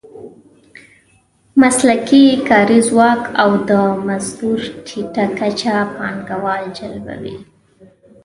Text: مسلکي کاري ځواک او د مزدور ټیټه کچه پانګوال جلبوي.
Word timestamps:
مسلکي 1.61 2.23
کاري 2.49 2.79
ځواک 2.87 3.21
او 3.41 3.51
د 3.69 3.71
مزدور 4.07 4.59
ټیټه 4.85 5.25
کچه 5.37 5.75
پانګوال 5.95 6.63
جلبوي. 6.77 7.37